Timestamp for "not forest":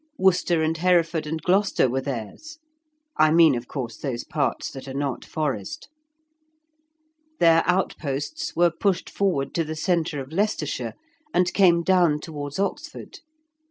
4.95-5.89